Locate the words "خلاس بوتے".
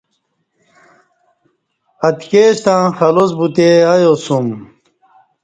2.97-3.69